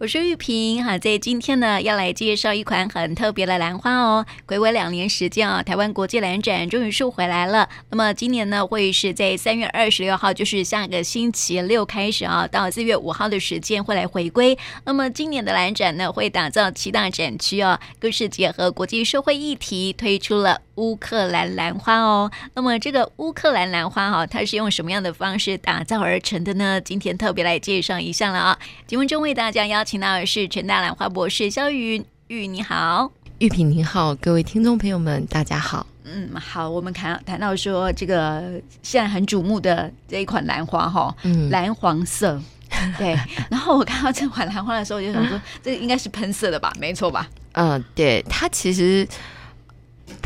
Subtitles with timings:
[0.00, 4.24] 我是玉萍，好，在今天呢，要来介绍一款很特别的兰花哦。
[4.46, 7.68] 睽违两年时间啊，台湾国际兰展终于收回来了。
[7.90, 14.56] 那么今年呢，会是在三月二十六号，就是下个星期六开始啊，到四月五号的时间会来回归。
[14.84, 22.30] 那么今年的兰展呢，会打造七大展区哦，更是结合国际社会议题，推出了乌克兰兰花哦。
[22.54, 26.80] 那么这个乌克兰兰花哈，它是用什么样的方式打造而成的呢？
[26.80, 28.56] 今天特别来介绍一下了啊。
[28.86, 29.98] 节目中为大家邀请。
[29.98, 35.86] 到的是陈大兰花博士肖玉玉，你好，玉萍你好，各位听众朋友们，大家好。
[36.04, 42.38] 嗯，好，我们谈谈到说这个现在很瞩目的这一款兰花哈，嗯，蓝黄色，
[42.98, 43.18] 对。
[43.50, 46.70] 然后我看到这款兰花的时候，我就想说， 这个应该是喷色的吧？
[46.78, 47.26] 没错吧？
[47.52, 49.08] 嗯，对，它其实。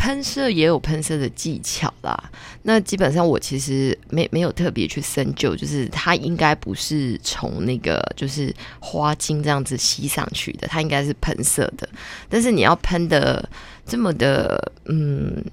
[0.03, 2.29] 喷射也有喷射的技巧啦，
[2.63, 11.89] 那基本上我其实没没有特别去深究，就是它应该不是从那个就是花茎这样子吸上去的，它应该是喷射的，
[12.29, 13.49] 但是你要喷的
[13.87, 15.45] 这么的，嗯。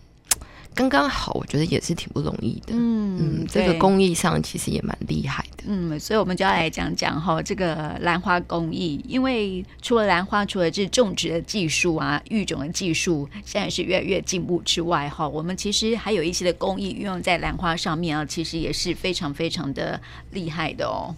[0.79, 2.67] 刚刚好，我觉得也是挺不容易的。
[2.69, 5.65] 嗯，嗯，这个工艺上其实也蛮厉害的。
[5.67, 9.03] 嗯，所以我们就要来讲讲哈，这个兰花工艺。
[9.05, 19.99] 因为除了兰花，除了这种植的技术啊、育种的技术，现在是越来越进步之外，哈，我们其实还有一些的工艺运用在兰花上面啊，其实也是非常非常的
[20.31, 21.13] 厉害的哦。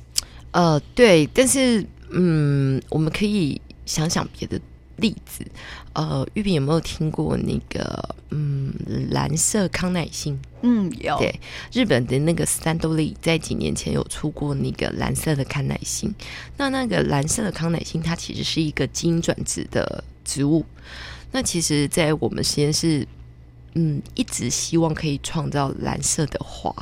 [0.50, 4.60] 呃，对，但是嗯，我们可以想想别的。
[5.02, 5.46] 例子，
[5.94, 8.74] 呃，玉萍有没有听过那个嗯
[9.10, 10.40] 蓝色康乃馨？
[10.62, 11.18] 嗯，有。
[11.18, 11.38] 对，
[11.74, 16.14] 日本的那个斯坦多利在几年前有出过那个蓝色的康乃馨。
[16.56, 20.66] 那那个蓝色的康乃馨，它其实是一个基因转植的植物。
[21.32, 23.08] 那其实，在我们实验室，
[23.74, 26.74] 嗯，一直希望可以创造蓝色的花。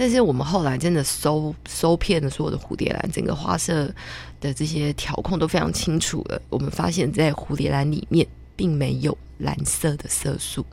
[0.00, 3.86] 但是我们后来真的搜搜遍了所有的蝴蝶兰，整个花色
[4.40, 6.40] 的这些调控都非常清楚了。
[6.48, 10.64] 我们发现，在蝴蝶兰里面并没有蓝色的色素，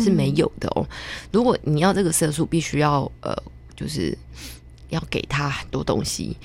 [0.00, 0.84] 是没有的哦。
[1.30, 3.40] 如果你要这个色素，必须要呃，
[3.76, 4.18] 就是
[4.88, 6.36] 要给它很多东西。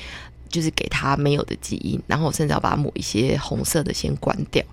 [0.51, 4.63] 就是给它没有的基因，然后甚至要把它抹一些红色的先关掉，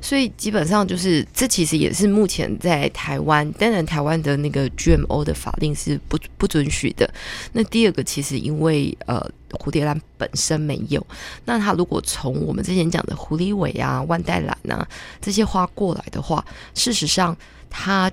[0.00, 7.12] 所以基本上就是这其实也是目前在台湾，当然台湾的那个 GMO 的法令是不不准许的。
[7.52, 11.04] 那第二个其实因为呃蝴蝶兰本身没有，
[11.44, 14.88] 那它如果从我们之前讲的狐狸尾啊、万代兰啊
[15.20, 16.44] 这些花过来的话，
[16.74, 17.36] 事实上
[17.68, 18.10] 它。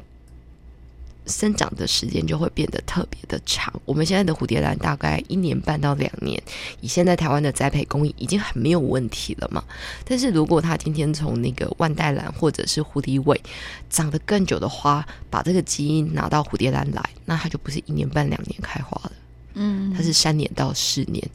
[1.31, 3.73] 生长的时间就会变得特别的长。
[3.85, 6.41] 我们现在的蝴蝶兰大概一年半到两年，
[6.81, 9.63] 以现在台湾的栽培工艺已经很没有问题了嘛。
[10.03, 13.41] 但是如果它今天从那个万代兰或者是蝴蝶尾
[13.89, 19.11] 长得更久的花，把这个基因拿到蝴蝶兰来，那它就不是一年半两年开花了，
[19.53, 21.25] 嗯，它是三年到四年。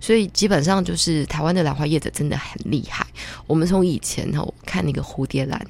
[0.00, 3.06] 所以基本上就是台湾的兰花业者真的很厉害。
[3.46, 5.60] 我们从以前哈看那个蝴蝶兰，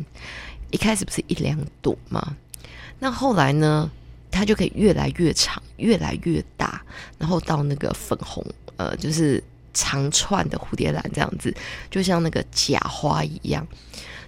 [0.71, 2.37] 一开始不是一两朵吗？
[3.03, 3.91] 那后来呢，
[4.31, 6.81] 它就可以越来越长，越来越大，
[7.19, 8.47] 然后到那个粉红，
[8.77, 9.43] 呃，就是
[9.75, 11.53] 长串的蝴蝶兰这样子，
[11.91, 13.67] 就像那个假花一样。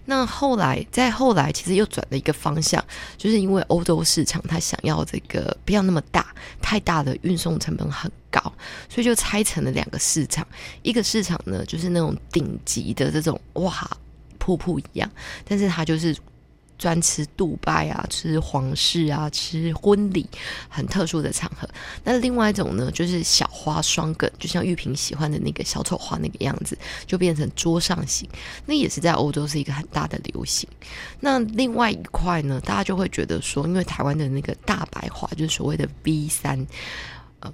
[0.06, 2.84] 那后来，再后来，其实又转了一个方向，
[3.16, 8.40] 就是因为欧洲市场它想要这个不要那么大，太大的运送成本很高，
[8.88, 10.44] 所以就拆成了两个市场。
[10.82, 13.88] 一个市场呢，就是那种顶级的这种哇，
[14.36, 15.08] 瀑布一样，
[15.44, 16.16] 但是它就是。
[16.78, 20.28] 专吃杜拜啊，吃皇室啊，吃婚礼，
[20.68, 21.68] 很特殊的场合。
[22.02, 26.76] 那另外一种呢，就是小花双梗，就像玉萍喜欢的那个小丑花那个样子，
[27.06, 28.28] 就变成桌上型。
[28.66, 30.68] 那也是在欧洲是一个很大的流行。
[31.20, 36.66] 那另外一块呢，大家就会觉得说，因为台湾的那个大白花，就是所谓的 V 三。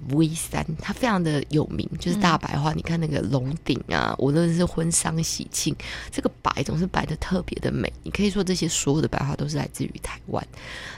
[0.09, 2.71] V 三，它非常的有名，就是大白花。
[2.71, 5.75] 嗯、你看那个龙顶啊，无论是婚丧喜庆，
[6.09, 7.91] 这个白总是白的特别的美。
[8.01, 10.47] 你可以说这些所有的白花都是来自于台湾。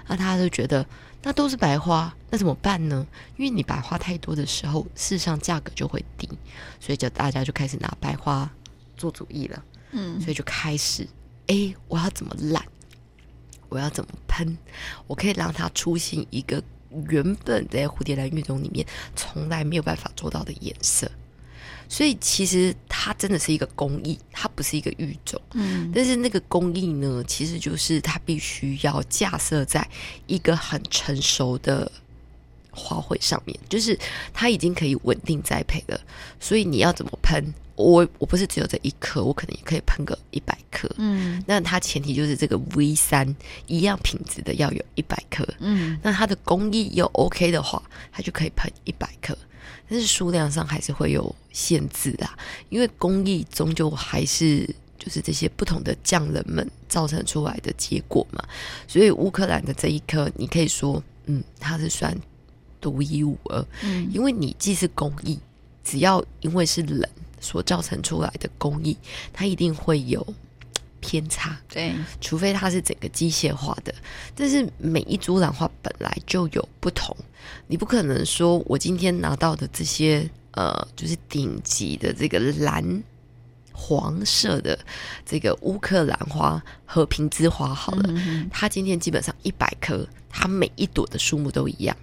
[0.07, 0.85] 那大家都觉得，
[1.23, 3.03] 那都是白花，那怎么办呢？
[3.35, 6.29] 因为你白花太多的时候，事实上价格就会低，
[6.79, 8.47] 所以就大家就开始拿白花
[8.95, 9.63] 做主意了。
[9.91, 11.03] 嗯，所以就开始，
[11.47, 12.63] 哎、欸，我要怎么染？
[13.69, 14.55] 我要怎么喷？
[15.07, 16.61] 我可以让它出现一个。
[17.09, 18.85] 原本在蝴蝶兰育种里面
[19.15, 21.09] 从来没有办法做到的颜色，
[21.89, 25.41] 所以其实它真的是一个工艺，它不是一个育种。
[25.53, 29.87] 嗯，但是那个工艺呢，其实就是它必须要架设在
[30.27, 31.91] 一个很成熟的
[32.71, 33.97] 花卉上面，就是
[34.33, 35.99] 它已经可以稳定栽培了。
[36.39, 37.53] 所以你要怎么喷？
[37.75, 40.89] 我我不是只有这一颗，我可能也可以喷个一百颗。
[40.97, 43.35] 嗯，那它前提就是这个 V 三
[43.67, 45.47] 一样品质的要有一百颗。
[45.59, 47.81] 嗯，那它的工艺又 OK 的话，
[48.11, 49.35] 它就可以喷一百颗。
[49.89, 52.27] 但是数量上还是会有限制的，
[52.69, 54.65] 因为工艺终究还是
[54.97, 58.43] 就是这些不同的匠人们造成出来的结果嘛。
[58.87, 62.15] 所以乌克兰的这一颗，你可以说，嗯，它是算
[62.79, 65.37] 独一无二，嗯，因为你既是工艺，
[65.83, 67.07] 只要因为是人
[67.43, 68.97] 所造成出来的工艺，
[69.31, 70.25] 它一定会有。
[71.05, 73.93] 偏差，对，除非它是整个机械化的，
[74.33, 77.13] 但是每一株兰花本来就有不同，
[77.67, 83.03] 你不可能说我今天拿到的这些呃，就是顶级的这个蓝
[83.73, 84.79] 黄色的
[85.25, 91.93] 这个乌克兰花和平之花好了，嗯嗯，它今天基本上一百颗，它每一朵的数目都一样。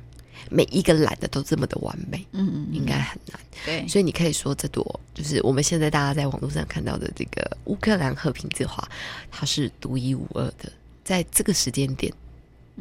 [0.48, 3.40] 每一个懒的都这么的完美，嗯，应该很难。
[3.64, 8.88] 对，所以你可以说这朵就是我们现在大家在网络上看到的这个乌克兰和平之花，
[9.30, 10.72] 它是独一无二的，
[11.04, 12.12] 在这个时间点。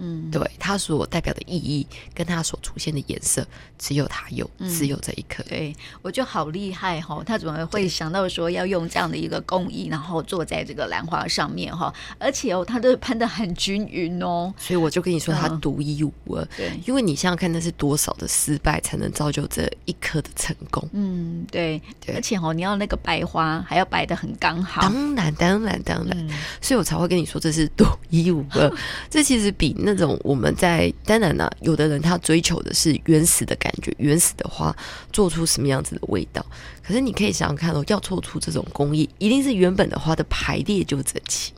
[0.01, 3.45] 嗯，对，它所代表的意义跟它所出现的颜色，
[3.77, 5.43] 只有它有，嗯、只有这一颗。
[5.43, 7.23] 对，我觉得好厉害哈、哦！
[7.25, 11.93] 他怎么会想到说要用这样的一个工艺，然后做在这个兰花上面哈？
[12.17, 14.53] 而且哦，它都喷的很均匀哦。
[14.57, 16.47] 所以我就跟你说，它独一无二。
[16.55, 20.87] 对、嗯，因为你想想看，那是多少的失败才能造就这一颗的成功？
[20.93, 22.15] 嗯，对，对。
[22.15, 24.81] 而且哦，你要那个白花还要白的很刚好。
[24.81, 26.17] 当然，当然，当然。
[26.17, 26.29] 嗯、
[26.61, 28.71] 所以我才会跟你说，这是独一无二。
[29.11, 29.88] 这其实比那。
[29.89, 34.75] 那种我们在当然呢、啊，有的人他追求的是原始的感觉，原始的花
[35.11, 36.45] 做出什么样子的味道。
[36.83, 41.53] 可是你可以想想看哦，要做出这种工艺，一定是原本的花的排列就整齐，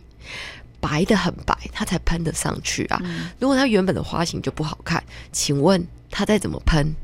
[0.79, 2.99] 白的很白，它才喷得上去啊。
[3.03, 5.03] 嗯、如果它原本的花型就不好看，
[5.33, 6.95] 请问它再怎么喷，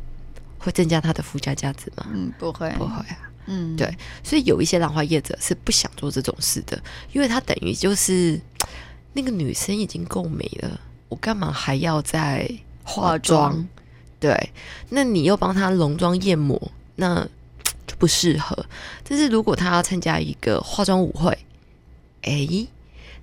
[0.57, 2.05] 会增加它的附加价值吗？
[2.13, 3.17] 嗯，不会，不会啊。
[3.45, 3.93] 嗯，对。
[4.23, 6.81] 所以有一些兰花业者是不想做这种事的，
[7.13, 8.39] 因为它等于就是
[9.13, 10.79] 那个女生已经够美了。
[11.09, 12.49] 我干嘛还要再
[12.83, 13.67] 化妆？
[14.19, 14.51] 对，
[14.89, 16.59] 那你又帮他浓妆艳抹，
[16.95, 17.23] 那
[17.85, 18.65] 就不适合。
[19.07, 21.37] 但是如果他要参加一个化妆舞会，
[22.23, 22.67] 诶，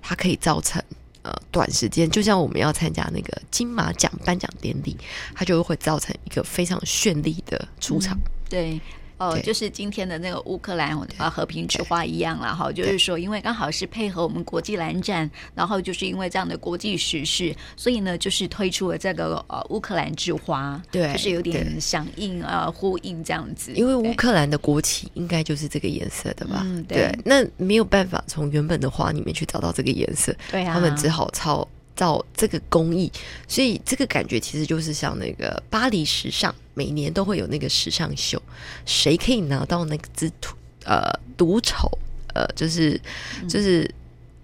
[0.01, 0.81] 它可以造成
[1.21, 4.95] 呃短时间，就像我们要参加那个金马奖颁奖典礼，
[5.33, 8.17] 它就会造成一个非常绚丽的出场。
[8.17, 8.81] 嗯、对。
[9.17, 23.71] 哦，就是今天的那个乌克兰啊和平之花一样了，哈，就是说，因为刚好是配合我们国际蓝展，然后就是因为这样的国际时事，所以呢，就是推出了这个呃乌克兰之花，对，就是有点响应啊呼应这样子。
[23.73, 26.61] 因为乌克兰的国旗应该就是这个颜色的吧？
[26.65, 31.67] 嗯、对，对，那没有办法从原本的花里面去找到这个颜色，对啊，他们只好抄。
[31.95, 33.09] 造这个工艺，
[33.47, 38.41] 所以这个感觉其实就是像那个巴黎时尚，每年都会有那个时尚秀，
[38.85, 41.89] 谁可以拿到那个之土呃独丑
[42.33, 42.99] 呃就是
[43.47, 43.89] 就是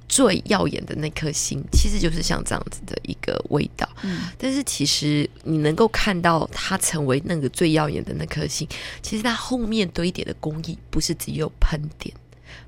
[0.08, 3.88] 最耀眼的那颗星，其实就是像这样子的一个味道。
[4.04, 8.66] 嗯，但是其实你能够看到它成为那个最耀眼的那颗星，
[9.02, 12.16] 其实它后面堆叠的工艺不是只有喷点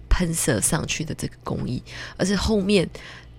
[0.10, 1.82] 喷射上去的这个工艺，
[2.18, 2.90] 而是后面。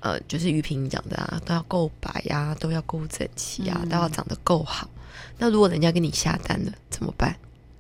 [0.04, 4.86] 呃，就是玉萍讲的啊，都要够白呀、啊，都要够整齐啊，嗯、都要长得够好。
[5.38, 7.34] 那如果人家给你下单了，怎么办？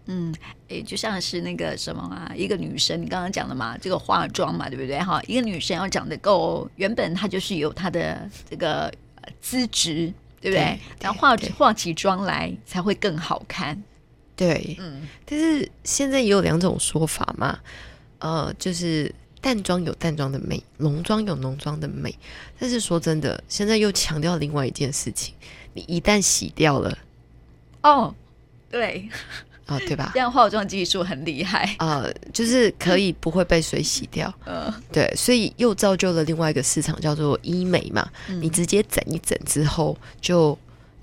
[0.06, 0.34] 嗯，
[0.68, 4.98] 诶，就像是那个什么啊，一个女生，你刚刚讲的嘛，这个化妆嘛，对不对？
[5.00, 8.90] 哈，一个女生要长得够，原本她就是有她的这个
[9.42, 10.10] 资质，
[10.40, 10.64] 对不对？
[10.64, 13.82] 对，然后化化起妆来才会更好看。
[14.34, 15.06] 对，嗯。
[15.26, 17.58] 但是现在也有两种说法嘛，
[18.20, 19.14] 呃，就是。
[19.44, 22.18] 淡妆有淡妆的美，浓妆有浓妆的美。
[22.58, 25.34] 但是说真的，现在又强调另外一件事情：
[25.74, 26.96] 你一旦洗掉了，
[27.82, 28.14] 哦，
[28.70, 29.06] 对，
[29.66, 30.12] 啊、哦，对吧？
[30.14, 34.32] 这样化妆技术很厉害啊、呃，就是可以不会被水洗掉。
[34.46, 38.10] 嗯，对，所以又造就了另外一个市场，叫做医美嘛。
[38.28, 40.58] 嗯、你直接整一整之后，就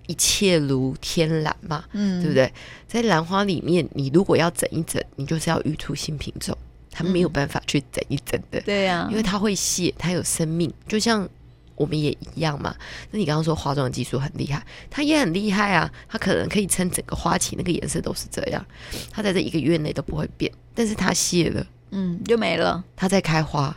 [0.08, 1.86] 一切如天然嘛。
[1.92, 2.52] 嗯，对不对？
[2.88, 6.58] 在兰花里面，你如果要整一整，你就是要育出新品种。
[6.92, 11.28] 它没有办法去整一整的，对呀，因为它会谢，它有生命，就像
[11.76, 12.76] 我们也一样嘛。
[13.10, 18.64] 那你刚刚说化妆技术很厉害，它也很厉害啊，它可能可以撑整个花期，那个颜色都是这样，
[19.10, 23.76] 它在这一个月内都不会变，但是它谢了，嗯，就没了，它在开花。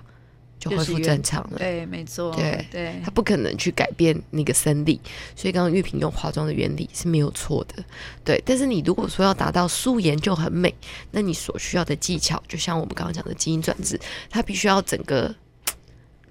[0.64, 4.98] 就恢复正常了，对，没错，对对，他不可能去改变那个生理，
[5.36, 7.84] 所以刚刚玉萍用化妆的原理是没有错的，
[8.24, 8.42] 对。
[8.46, 10.74] 但是你如果说要达到素颜就很美，
[11.10, 15.34] 那你所需要的技巧，就像我们刚刚讲的基因转制，它必须要整个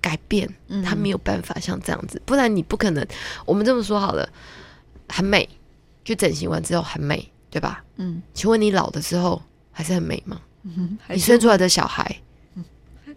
[0.01, 0.51] 改变，
[0.83, 3.05] 它没有办法像这样子，不然你不可能。
[3.45, 4.27] 我们这么说好了，
[5.09, 5.47] 很美，
[6.03, 7.83] 就整形完之后很美，对吧？
[7.97, 9.39] 嗯，请问你老的时候
[9.71, 10.41] 还是很美吗？
[10.63, 12.21] 嗯，你生出来的小孩，
[12.55, 12.65] 嗯，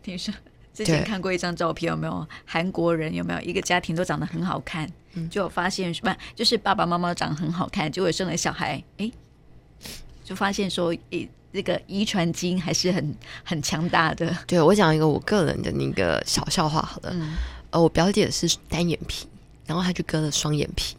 [0.02, 0.34] 挺帅。
[0.76, 3.14] 之前看过一张照片，有没有韩国人？
[3.14, 4.86] 有没有一个家庭都长得很好看？
[5.14, 6.14] 嗯，就发现什么？
[6.34, 9.10] 就是爸爸妈妈长得很好看，结果生了小孩，哎，
[10.22, 14.36] 就发现说，诶，这个遗传基因还是很很强大的。
[14.46, 17.32] 对，我讲一个我个人的那个小笑话好了，嗯、
[17.70, 19.26] 呃，我表姐是单眼皮，
[19.64, 20.94] 然后她就割了双眼皮。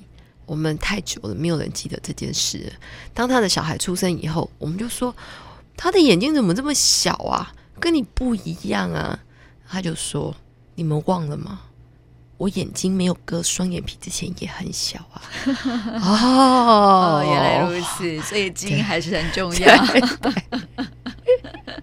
[0.48, 2.74] 我们太久了，没有人记得这件事。
[3.14, 5.16] 当她的小孩出生以后，我们就说
[5.76, 9.20] 她的眼睛怎么这么小啊，跟你不一样啊。
[9.70, 10.36] 她就说
[10.76, 11.62] ：“你们忘了吗？”
[12.38, 15.22] 我眼睛没有割双眼皮之前也很小啊！
[16.04, 19.76] 哦，原来如此，所以基因还是很重要。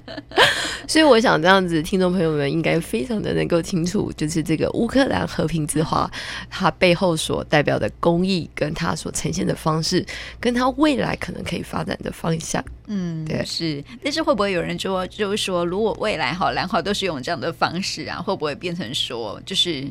[0.89, 6.11] 所以我想这样子，听众朋友们应该非常的能够清楚，就是这个乌克兰和平之花，
[6.51, 10.05] 它背后所代表的公益，跟它所呈现的方式，
[10.39, 12.65] 跟它未来可能可以发展的方向。
[12.87, 13.83] 嗯，对，是。
[14.03, 19.87] 但是会不会有人说，就是说，如果未来哈兰花都是用这样的方式啊，会不会变成说，就是？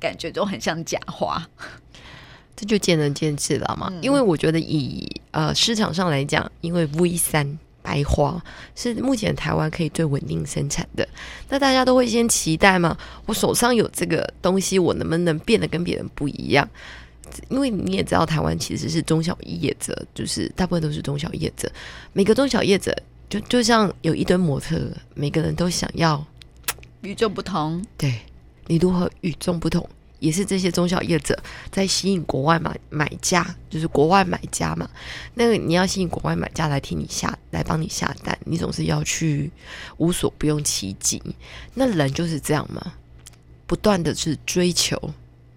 [0.00, 1.44] 感觉都很像假花，
[2.54, 3.88] 这就见仁见智了嘛。
[3.90, 7.58] 嗯、因为我觉得以呃市场上来讲，因为 V 三
[7.88, 8.38] 白花
[8.74, 11.08] 是目前台湾可以最稳定生产的，
[11.48, 12.94] 那大家都会先期待嘛。
[13.24, 16.68] 我手上有这个东西，我能不能变得跟别人不一样？
[17.48, 21.70] 因为你也知道，台湾其实是中小业者，就是大部分都是中小业者。
[22.12, 22.94] 每个中小业者
[23.30, 24.78] 就就像有一堆模特，
[25.14, 26.22] 每个人都想要
[27.00, 28.14] 与众不同，对。
[28.66, 31.38] 你如何与众不同，也是这些中小业者
[31.70, 34.88] 在吸引国外买买家，就是国外买家嘛。
[35.34, 39.50] 那个你要吸引国外买家来替你下，来帮你下单，你总是要去
[39.98, 41.22] 无所不用其极。
[41.74, 42.94] 那人就是这样嘛，
[43.66, 45.00] 不断的去追求，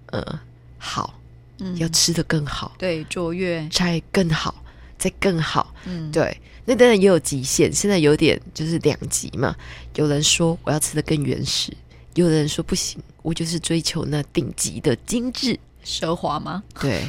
[0.08, 0.40] 呃，
[0.78, 1.20] 好，
[1.60, 4.64] 嗯，要吃的更好，对，卓越，再更好，
[4.98, 6.38] 再更好，嗯，对。
[6.64, 9.56] 那当然也有极限，现在有点就是两极嘛。
[9.96, 11.76] 有人说我要吃的更原始。
[12.16, 16.64] 有的人说不行，我就是追求那顶级的精致奢华吗？
[16.80, 17.04] 对，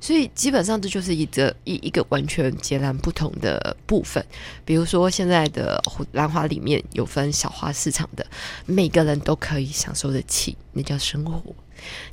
[0.00, 4.24] 所以基本上这就是一个一一个完全截然不同的部分。
[4.64, 8.26] 比如说现在的兰花里面有分小花市场的，
[8.66, 11.54] 每个人都可以享受得起，那叫生活。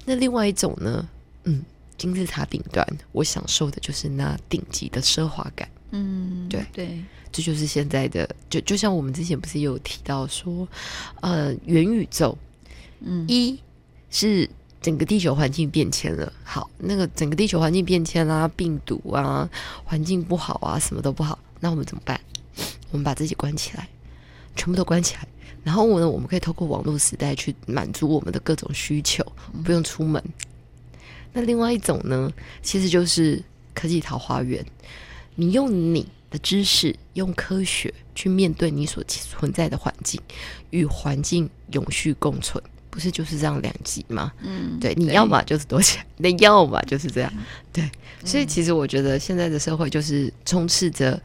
[0.05, 1.07] 那另外一种呢，
[1.43, 1.63] 嗯，
[1.97, 5.67] 金字塔顶端，我享受的就是那顶级的奢华感。
[5.95, 7.03] 嗯，对对。
[7.31, 10.65] 这就是现在的，就就像我们之前不是有提到说，
[11.19, 12.37] 呃，元宇宙，
[13.01, 13.59] 嗯，一
[14.09, 14.49] 是
[14.81, 19.49] 整个地球环境变迁了，好，那个整个地球环境变迁啦，病毒啊，
[19.83, 22.17] 环境不好啊，什么都不好，那我们怎么办？
[22.91, 23.89] 我们把自己关起来，
[24.55, 25.27] 全部都关起来，
[25.61, 29.21] 然后呢，我们可以透过网络时代去满足我们的各种需求，
[29.61, 30.23] 不用出门。
[31.33, 34.65] 那另外一种呢，其实就是科技桃花源，
[35.35, 36.09] 你用你的。
[36.43, 40.19] 知识用科学去面对你所存在的环境，
[40.69, 44.33] 与环境永续共存，不是就是这样两极吗？
[44.41, 47.33] 嗯，对，你要么就是躲起来， 那要么就是这样。
[47.71, 47.89] 对，
[48.25, 51.17] 所以其实我觉得现在的社会就是充斥着，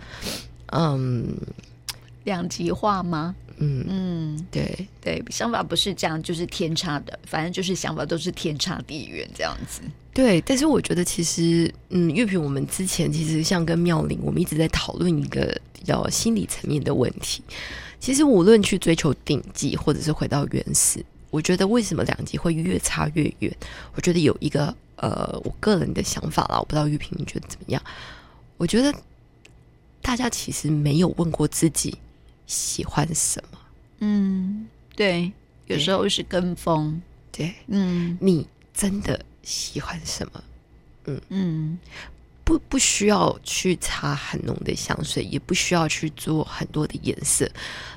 [0.67, 1.27] 嗯，
[2.23, 3.35] 两极化吗？
[3.57, 9.81] 嗯嗯，对对，想法不是这样，就是天差的，反正就是想法都是天差地远这样子。
[10.21, 17.43] 对，但是我觉得其实，嗯，玉萍，我们之前其实像跟妙玲，我们一直在讨论一个比较心理层面的问题。
[17.99, 23.51] 其实无论去追求顶级，或者是回到原始，我觉得为什么两极会越差越远？
[23.95, 27.83] 我觉得有一个呃，我个人的想法啦，我不知道玉萍你觉得怎么样？
[28.59, 28.95] 我觉得
[30.03, 31.97] 大家其实没有问过自己。
[32.47, 33.59] 喜欢什么？
[34.01, 35.33] 嗯，对，
[35.67, 37.01] 有时候是跟风。
[37.33, 40.45] 对，嗯，你真的喜欢什么？
[41.07, 41.79] 嗯嗯，
[42.45, 47.51] 不不需要去擦很浓的香水，也不需要去做很多的颜色。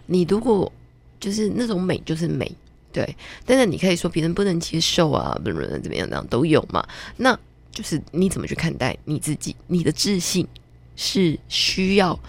[0.05, 0.71] 你如果
[1.19, 2.51] 就是那种美，就是美。
[2.91, 6.87] 对，但是你可以说别人不能接受啊，怎么怎么样，那样都有嘛。
[7.17, 7.37] 那
[7.71, 9.55] 就是你怎么去看待你自己？
[9.67, 10.47] 你的自信
[10.95, 12.19] 是需要。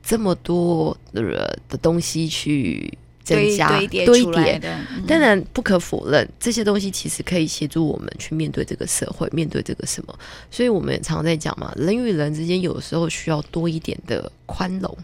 [0.00, 2.90] 这么多的的东西去
[3.28, 10.18] 增加堆叠出来的，当然不可否认，这些东西其实可以协助我们去面对这个社会，面对这个什么。
[10.50, 14.96] 所以我们也常在讲嘛，人与人之间有时候需要多一点的宽容。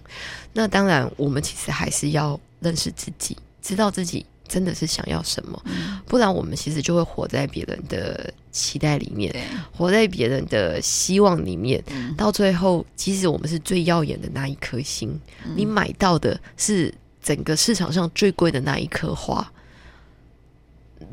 [0.52, 4.24] 那当然，我们其实还是要认识自己，知道自己。
[4.46, 5.60] 真的是想要什么？
[6.06, 9.34] 不然我们其实就会活在别人的期待里面，
[9.72, 11.82] 活在别人的希望里面。
[12.14, 15.18] 到最后，即使我们是最耀眼的那一颗星，
[15.56, 16.92] 你买到的是
[17.24, 19.50] 整个市场上最贵的那一颗花。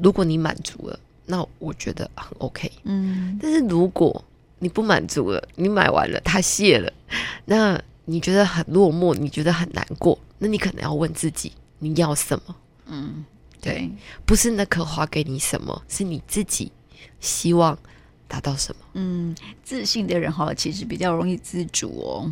[0.03, 2.69] 如果你满足了，那我觉得很 OK。
[2.83, 4.23] 嗯，但是如果
[4.59, 6.91] 你不满足了，你买完了它谢了，
[7.45, 12.55] 那你觉得很落寞，你觉得很难过，那你可能要问自己，你要什么？
[12.87, 13.23] 嗯，
[13.61, 13.89] 对，
[14.25, 16.71] 不是那颗花给你什么，是你自己
[17.21, 17.77] 希望
[18.27, 18.81] 达到什么。
[18.95, 22.31] 嗯，自信的人哈，其实比较容易自主哦。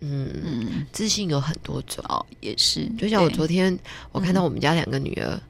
[0.00, 2.86] 嗯嗯，自信有很多种哦，也是。
[2.98, 3.78] 就像我昨天
[4.12, 5.40] 我看到我们家两个女儿，嗯、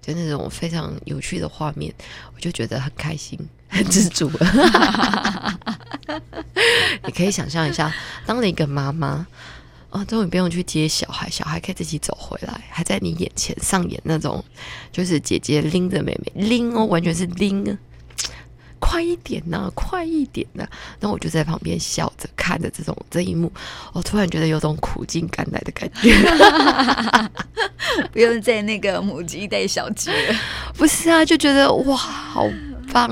[0.00, 1.94] 就那种非常有趣的画面，
[2.34, 4.30] 我就觉得很开心， 很知足。
[7.04, 7.92] 你可以想象一下，
[8.26, 9.26] 当了一个妈妈。
[9.94, 14.42] 哦，终于不用去接小孩，小孩可以自己走回来，还在你眼前上演那种，
[14.90, 17.78] 就是姐姐拎着妹妹拎哦，完全是拎啊，
[18.84, 20.68] 快一点呐、啊，快一点呐、啊！
[20.98, 23.50] 然后我就在旁边笑着看着这种这一幕，
[23.94, 26.12] 我突然觉得有种苦尽甘来的感觉，
[28.12, 30.34] 不用再那个母鸡带小鸡了，
[30.76, 32.48] 不是啊，就觉得哇，好。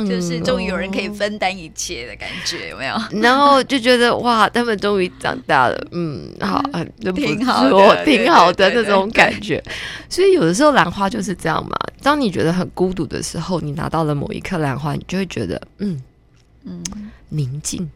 [0.06, 2.94] 就是终于有人可以分担一切的感觉，有没有？
[3.20, 6.62] 然后就觉得哇，他们终于长大了，嗯，好，
[7.14, 9.62] 挺好的， 挺好的那种感觉。
[10.08, 11.76] 所以有的时候兰花就是这样嘛。
[12.02, 16.02] 当你觉得很孤独的时候，你拿到了某一颗兰花，你就会觉得，嗯
[16.64, 16.82] 嗯，
[17.28, 17.90] 宁静。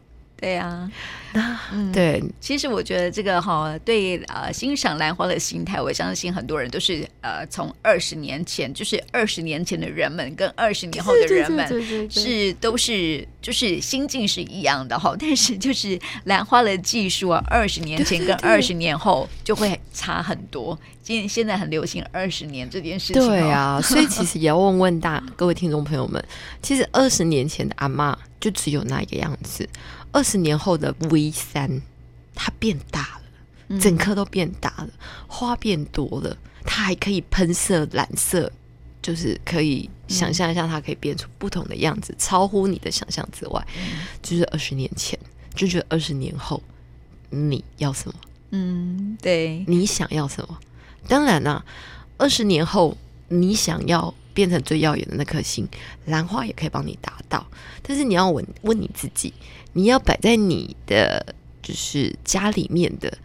[0.45, 0.87] 对呀，
[1.33, 11.67] 啊，嗯，对，其实我觉得这个哈，对呃，欣赏兰花的心态，我相信很多人都是呃，从二十年前，就是二十年前的人们跟二十年后的人们
[12.11, 20.75] 是都是就是心境是一样的哈， 但是就是兰花的技术啊，二十年前跟二十年后就会差很多。
[21.03, 26.25] 今现在很流行二十年这件事情，对啊， 所以其实也要问问大各位听众朋友们，
[26.63, 29.69] 其实二十年前的阿嬷就只有那一个样子。
[30.11, 31.69] 二十年后的 V 三，
[32.33, 33.19] 它变大
[33.69, 34.89] 了，整颗都变大了，
[35.27, 38.51] 花变多了，它还可以喷射蓝色，
[39.05, 43.67] 就是可以想象一下，它可以变出不同的样子，嗯、超乎你的想象之外。
[43.77, 45.19] 嗯、就是二十年前，
[45.53, 46.59] 就觉得二十年后
[47.29, 48.15] 你要什么？
[48.49, 50.59] 嗯，对，你想要什么？
[51.07, 51.65] 当然啦、啊，
[52.17, 52.97] 二十年后
[53.27, 55.67] 你想要变成最耀眼的那颗星，
[56.05, 57.45] 兰花也可以帮你达到。
[57.83, 59.31] 但是你要问问你自己。
[59.73, 63.15] 你要摆在你的就是家里面的，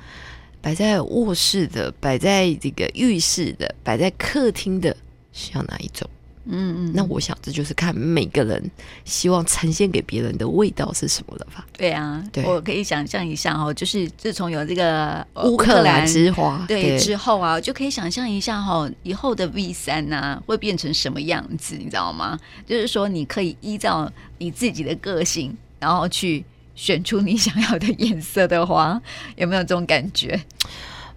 [0.61, 4.95] 摆在卧室的，摆在这个浴室的，摆在客厅的，
[5.33, 6.09] 需要哪一种？
[6.47, 8.71] 嗯嗯，那我想这就是看每个人
[9.05, 11.67] 希望呈现给别人的味道是什么了吧？
[11.77, 21.77] 对啊，对，我可以想象一下哦，就是自从有这个乌克兰之花对，对之后啊，就可以想象一下哈、哦，以后的 V 三呢、啊、会变成什么样子？
[21.77, 22.39] 你知道吗？
[22.67, 25.57] 就是说你可以依照你自己的个性。
[25.79, 29.01] 然后去选出你想要的颜色的花，
[29.37, 30.39] 有没有这种感觉？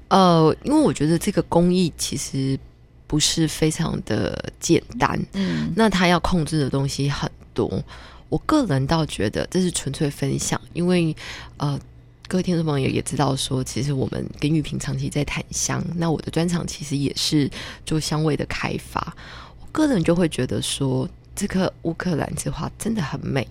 [0.08, 2.58] 呃，因为我觉得这个工艺其实
[3.08, 7.84] 不是非常的简单，嗯，那他要控制的东西很多。
[8.30, 11.16] 我个人倒觉得这是纯粹分享，因为
[11.58, 11.80] 呃，
[12.28, 17.50] 各位听众朋友也知道说，其实我们跟玉萍长期在谈香，那我的专长其实也是
[17.86, 19.16] 做香味的开发。
[19.60, 23.48] 我个人就会觉得说，这颗乌克兰之花真的很美。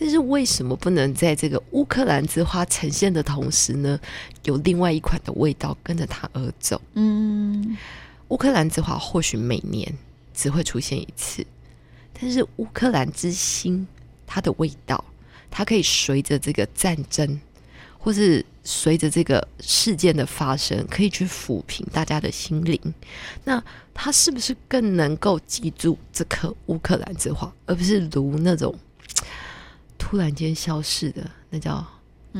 [0.00, 3.98] 但是为什么不能在这个乌克兰之花呈现的同时呢，
[4.44, 6.80] 有另外一款的味道跟着它而走？
[6.94, 7.76] 嗯，
[8.28, 9.92] 乌克兰之花或许每年
[10.34, 11.46] 只会出现一次，
[12.12, 13.86] 但是乌克兰之心，
[14.26, 15.04] 它的味道，
[15.50, 17.40] 它可以随着这个战争，
[17.98, 22.78] 或是随着这个事件的发生，可以去抚平大家的心灵。
[23.44, 23.62] 那
[23.94, 28.74] 它是不是更能够记住这颗乌克兰之花，而不是如那种？
[29.96, 31.84] 突然间消失的，那叫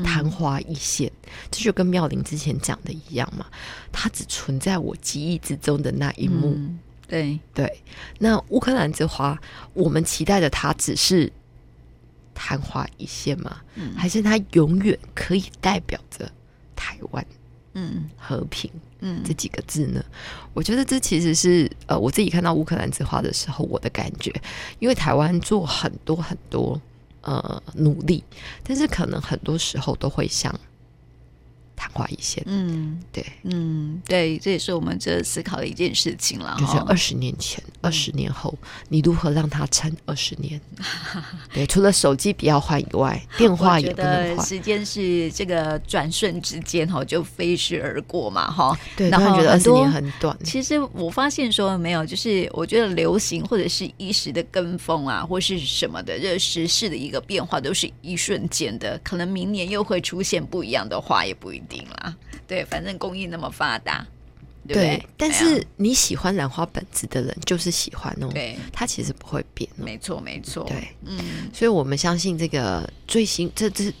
[0.03, 3.45] 昙花一现，嗯、这就跟妙玲之前讲的一样嘛。
[3.91, 6.53] 它只存在我记忆之中的那一幕。
[6.55, 7.83] 嗯、对对，
[8.19, 9.37] 那乌克兰之花，
[9.73, 11.31] 我们期待的它只是
[12.33, 13.57] 昙花一现吗？
[13.75, 16.31] 嗯、还是它永远可以代表着
[16.75, 17.25] 台湾？
[17.73, 20.03] 嗯，和平，嗯，这几个字呢？
[20.53, 24.33] 我觉得这其实是呃，我自己看到乌克兰之花的时候，我的感觉，
[24.79, 26.79] 因为台湾做很多很多。
[27.21, 28.23] 呃，努力，
[28.63, 30.53] 但是可能很多时候都会像
[31.79, 32.43] 昙花一现。
[32.45, 36.57] 嗯，对，嗯，对，这也是我们这思考的一件事情了。
[36.59, 38.53] 就是二十年前、二十、嗯、年后，
[38.89, 40.59] 你如何让它撑二十年？
[41.53, 44.45] 对，除了手机不要换以外， 电话也不能换。
[44.45, 48.77] 时间是这个转瞬之间哈，就飞逝而过嘛哈。
[48.97, 50.37] 对，然后觉得二十年很短。
[50.43, 62.15] 其实我发现说没有，就是我觉得流行或者是一时的跟风啊，或是什么的，这时事的一个变化都是一瞬间的，可能明年又会出现不一样的话，也不一定啦。
[62.47, 64.05] 对，反正工艺那么发达，
[64.67, 73.93] 对，对，但是你喜欢兰花本子的人就是喜欢哦，对，它其实不会变哦，没错没错，对，嗯，所以我们相信这个最新，这这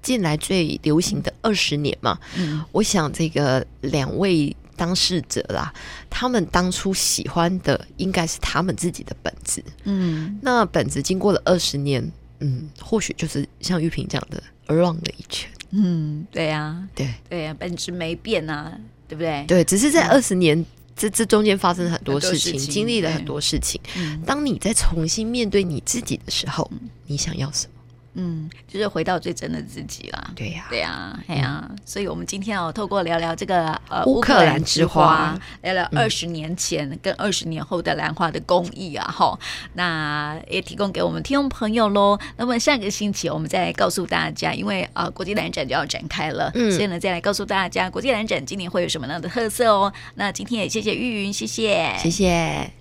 [0.00, 5.70] 近来最流行的二十年嘛，嗯，我想这个两位当事者啦，
[6.08, 12.02] 他们当初喜欢的应该是他们自己的本子，嗯，那本子经过了二十年，
[12.38, 14.42] 嗯，或许就是像玉萍讲的。
[14.68, 15.50] ，around 了一圈。
[15.70, 18.76] 嗯，对呀、啊，对对呀、啊，本质没变啊，
[19.08, 19.44] 对不对？
[19.46, 23.80] 对，只是在二十年、嗯、这这中间发生了很多事情，事情经历了很多事情。
[23.96, 27.79] 嗯、当你在重新面对你自己的时候，嗯、你想要什么？
[28.14, 30.30] 嗯，就是回到最真的自己啦。
[30.34, 42.18] 对呀、啊，对呀、啊，哎呀、嗯，所以我们今天哦，透过聊聊这个呃乌克兰之花，聊聊二十年前跟二十年后的兰花的工艺啊，哈、嗯，那也提供给我们听众朋友喽。
[42.36, 49.92] 那么下个星期我们再来告诉大家，因为啊、呃、国际兰展就要展开了，嗯，所以呢再来告诉大家国际兰展今年会有什么样的特色哦。
[50.16, 52.79] 那今天也谢谢玉云，谢谢，谢谢。